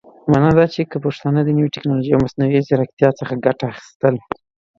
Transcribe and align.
معنا 0.31 0.51
دا 0.59 0.65
چې 0.73 0.81
که 0.91 0.97
پښتانهٔ 1.05 1.41
د 1.45 1.49
نوې 1.57 1.73
ټيکنالوژۍ 1.75 2.11
او 2.13 2.21
مصنوعي 2.25 2.59
ځيرکتيا 2.67 3.09
څخه 3.19 3.33
ګټه 3.45 3.63
اخيستل 3.71 4.15